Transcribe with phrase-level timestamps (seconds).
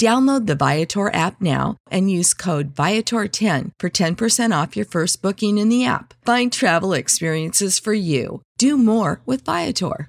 [0.00, 4.16] Download the Viator app now and use code Viator10 for 10%
[4.50, 6.14] off your first booking in the app.
[6.24, 8.40] Find travel experiences for you.
[8.56, 10.08] Do more with Viator.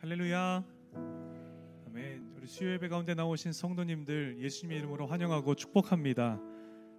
[0.00, 0.64] 할렐루야.
[1.86, 2.22] 아멘.
[2.36, 6.40] 우리 수요 예배 가운데 나오신 성도님들 예수님의 이름으로 환영하고 축복합니다.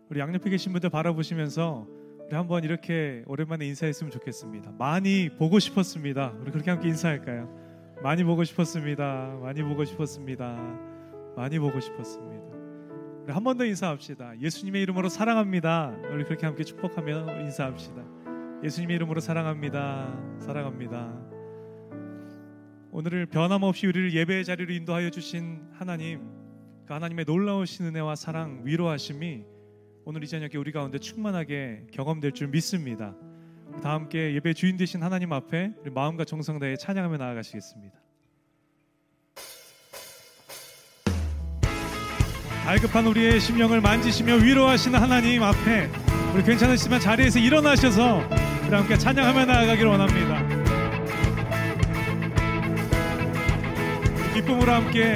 [0.09, 1.85] 우리 양옆에 계신 분들 바라보시면서
[2.25, 4.71] 우리 한번 이렇게 오랜만에 인사했으면 좋겠습니다.
[4.79, 6.33] 많이 보고 싶었습니다.
[6.39, 7.49] 우리 그렇게 함께 인사할까요?
[8.01, 9.37] 많이 보고 싶었습니다.
[9.41, 10.92] 많이 보고 싶었습니다.
[11.35, 12.43] 많이 보고 싶었습니다.
[13.23, 14.39] 우리 한 번 더 인사합시다.
[14.39, 15.95] 예수님의 이름으로 사랑합니다.
[16.11, 18.03] 우리 그렇게 함께 축복하며 인사합시다.
[18.63, 20.37] 예수님의 이름으로 사랑합니다.
[20.39, 21.21] 사랑합니다.
[22.91, 26.21] 오늘을 변함없이 우리를 예배의 자리로 인도하여 주신 하나님,
[26.85, 29.45] 그 하나님의 놀라우신 은혜와 사랑, 위로하심이
[30.05, 33.15] 오늘 이 저녁에 우리 가운데 충만하게 경험될 줄 믿습니다.
[33.81, 37.97] 다 함께 예배 주인 되신 하나님 앞에 우리 마음과 정성 다해 찬양하며 나아가시겠습니다.
[42.63, 45.89] 갈급한 우리의 심령을 만지시며 위로하시는 하나님 앞에
[46.33, 48.23] 우리 괜찮으시면 자리에서 일어나셔서
[48.65, 50.41] 우리 함께 찬양하며 나아가기를 원합니다.
[54.33, 55.15] 기쁨으로 함께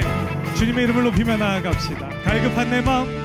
[0.56, 2.08] 주님의 이름을 높이며 나아갑시다.
[2.22, 3.17] 갈급한 내 마음,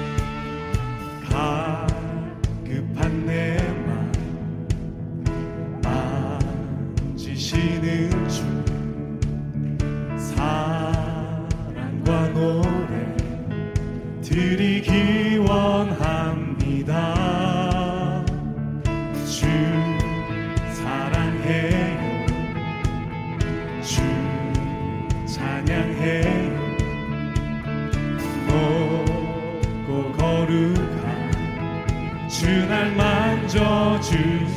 [33.53, 34.15] 만져주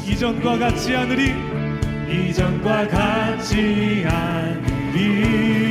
[0.08, 1.34] 이전과 같지 않으리
[2.08, 5.65] 이전과 같지 않으리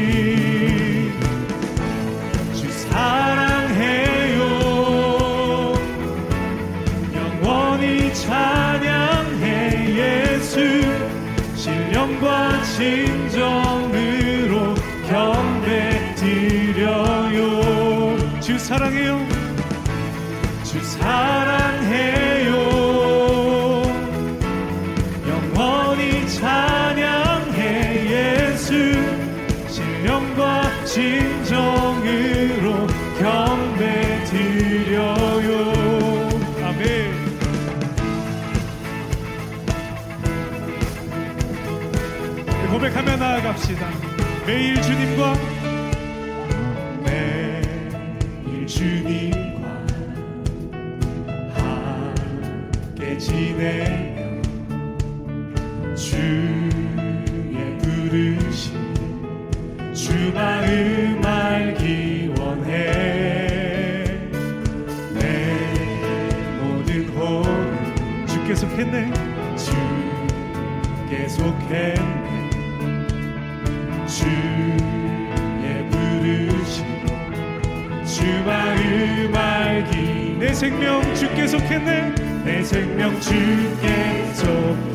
[30.96, 32.88] 진정으로
[33.20, 35.74] 경배 드려요.
[36.64, 37.12] 아멘.
[42.72, 43.90] 고백하며 나아갑시다.
[44.48, 45.55] 매일 주님과
[69.58, 71.96] 주께 속했네.
[74.08, 76.86] 주의 부르심
[78.06, 80.38] 주 마음 알기.
[80.40, 82.16] 내 생명 주께 속했네.
[82.44, 84.95] 내 생명 주께 속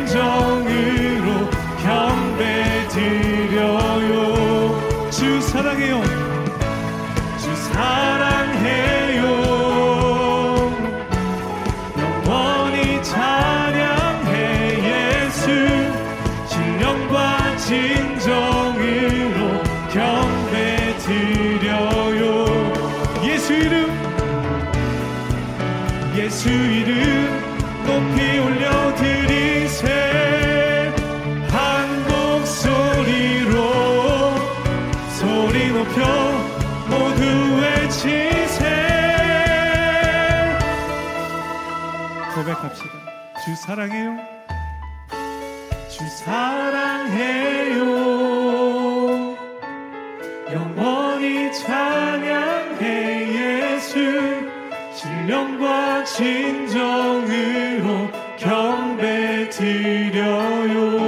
[17.57, 19.39] 진정으로
[19.91, 22.45] 경배 드려요.
[23.23, 23.91] 예수 이름
[26.15, 27.51] 예수 이름
[27.85, 30.93] 높이 올려 드리세.
[31.49, 31.57] 한
[32.07, 33.55] 목소리로
[35.19, 35.99] 소리 높여
[36.89, 37.21] 모두
[37.61, 38.61] 외치세.
[42.35, 42.93] 고백합시다.
[43.43, 44.30] 주 사랑해요.
[56.21, 60.99] 진정으로 경배 드려요.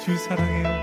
[0.00, 0.79] 주 사랑해요.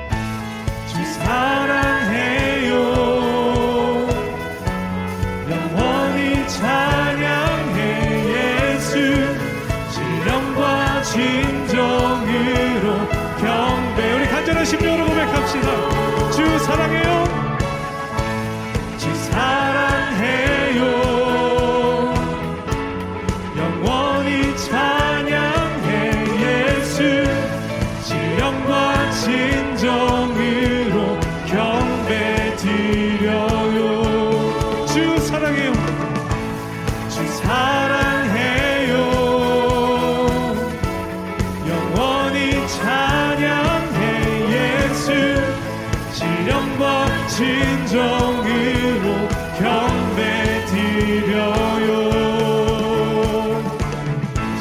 [47.57, 49.27] 진정으로
[49.57, 52.11] 경배 드려요.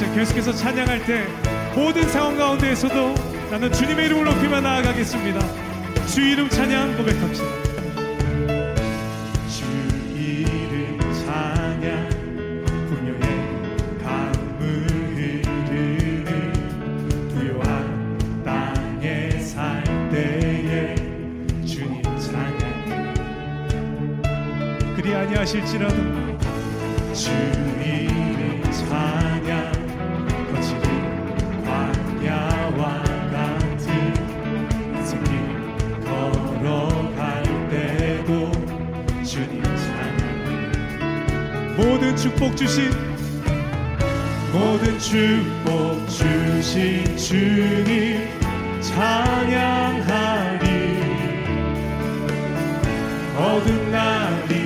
[0.00, 1.26] 자, 계속해서 찬양할 때
[1.74, 3.14] 모든 상황 가운데에서도
[3.50, 5.40] 나는 주님의 이름을 높이며 나아가겠습니다.
[6.06, 7.65] 주 이름 찬양 고백합시다
[25.04, 25.96] 아니하실지라도
[27.12, 29.72] 주 이름 찬양
[30.52, 33.86] 거칠은 광야와 같은
[34.96, 35.30] 인생길
[36.04, 38.50] 걸어갈 때도
[39.22, 40.20] 주님 찬양.
[41.76, 42.90] 모든 축복 주신
[44.52, 48.28] 모든 축복 주신 주님
[48.80, 50.66] 찬양하리.
[53.36, 54.65] 어둠 날이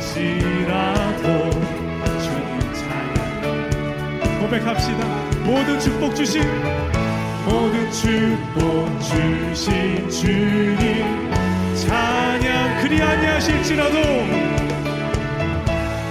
[0.00, 1.24] 따르시라도
[2.20, 5.00] 주님 찬양 고백합시다.
[5.44, 6.42] 모든 축복 주신
[7.44, 11.30] 모든 축복 주신 주님
[11.74, 13.98] 찬양 그리 아니하실지라도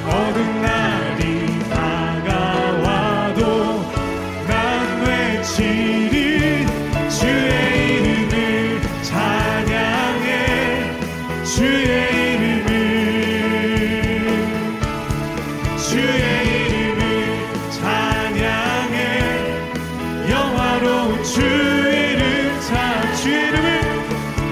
[0.07, 1.08] 어둠 날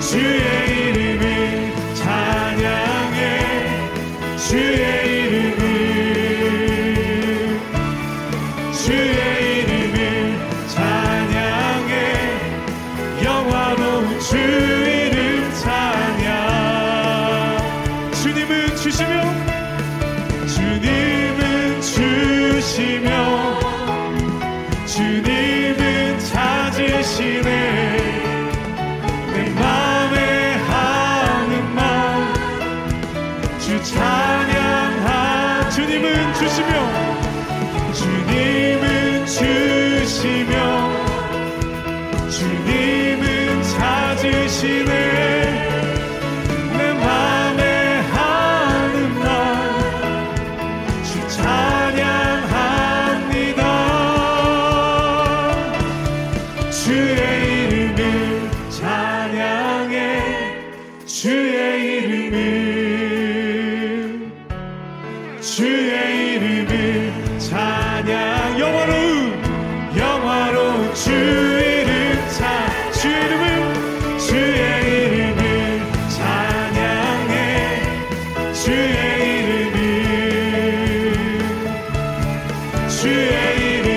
[0.07, 0.56] She
[83.07, 83.96] te é.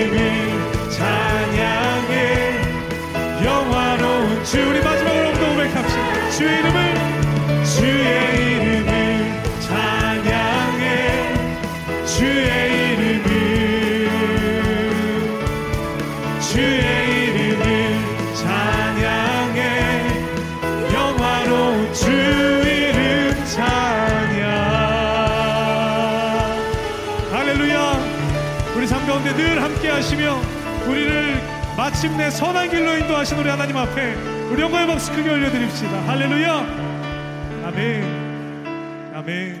[32.01, 34.15] 마침내 선한 길로 인도하신 우리 하나님 앞에
[34.49, 36.07] 우리 영광의 박수 크게 올려드립시다.
[36.07, 36.51] 할렐루야.
[37.65, 39.13] 아멘.
[39.13, 39.60] 아멘.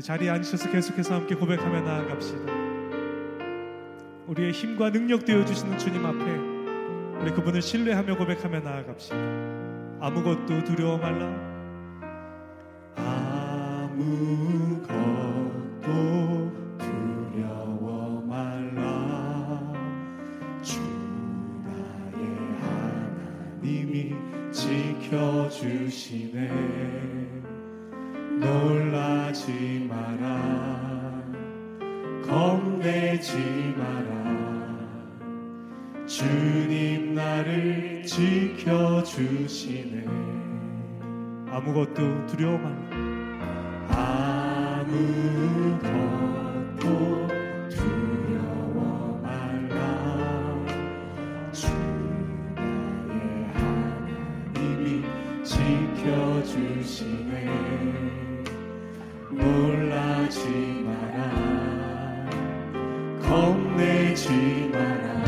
[0.00, 2.52] 자리에 앉으셔서 계속해서 함께 고백하며 나아갑시다.
[4.26, 6.24] 우리의 힘과 능력 되어 주시는 주님 앞에
[7.20, 9.16] 우리 그분을 신뢰하며 고백하며 나아갑시다.
[10.00, 11.26] 아무것도 두려워 말라.
[12.94, 14.88] 아무것도
[16.78, 19.72] 두려워 말라.
[20.62, 20.78] 주
[21.64, 24.14] 나의 하나님이
[24.52, 27.37] 지켜 주시네.
[28.40, 31.22] 놀라지 마라.
[32.26, 33.36] 겁내지
[33.76, 34.08] 마라.
[36.06, 39.98] 주님 나를 지켜주시네.
[41.50, 42.78] 아무것도 두려워 말라
[43.90, 44.98] 아무것도
[46.78, 47.97] 두려워
[64.28, 65.24] 겁내지 마라.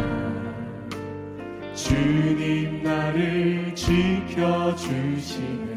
[1.74, 5.69] 주님 나를 지켜주시네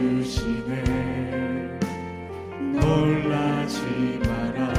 [0.00, 0.82] 주시네.
[2.72, 4.72] 놀라지 마라.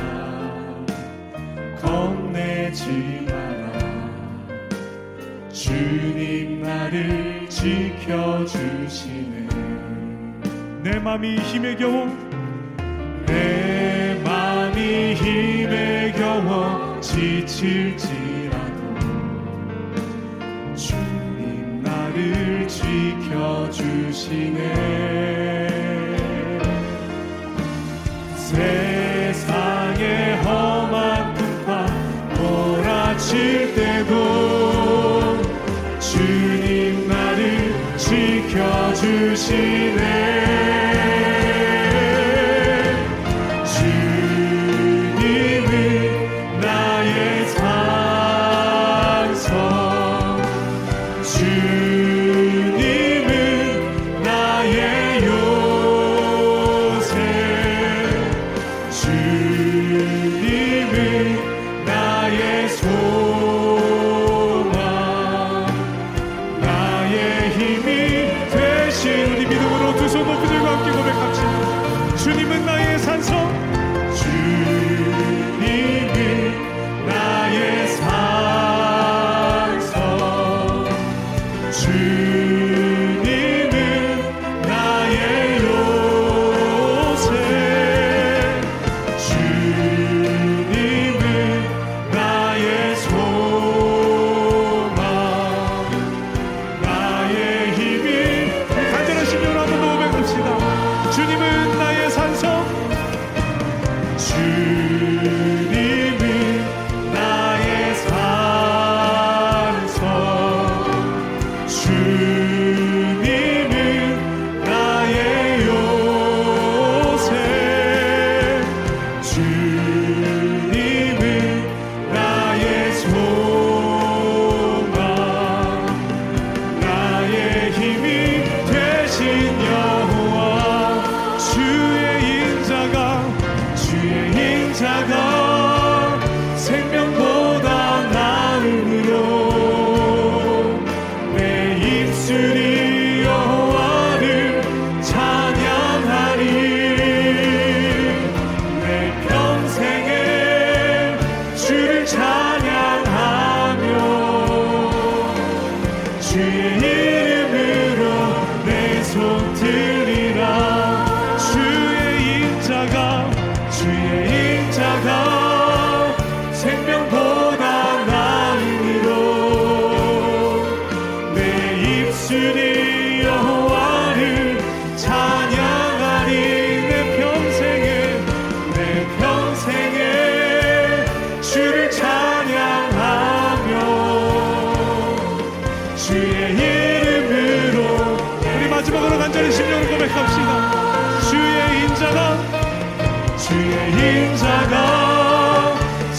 [1.79, 3.71] 겁내지 마라.
[5.51, 9.47] 주님 나를 지켜주시네.
[10.81, 12.07] 내 맘이 힘에 겨워
[13.27, 18.10] 내 맘이 힘에 겨워 지칠지
[39.41, 40.30] 대신에
[70.72, 72.16] 함께 고백합시다.
[72.18, 73.40] 주님은 나의 산소.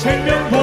[0.03, 0.62] 생명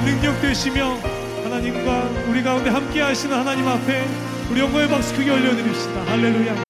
[0.00, 0.94] 능력 되시며
[1.44, 4.06] 하나님과 우리 가운데 함께 하시는 하나님 앞에
[4.50, 6.04] 우리 영광의 박수 크게 올려드립시다.
[6.06, 6.69] 할렐루야.